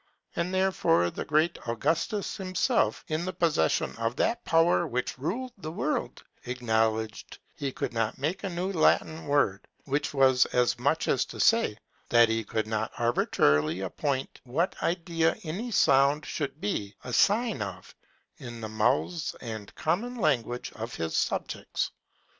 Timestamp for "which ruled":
4.87-5.51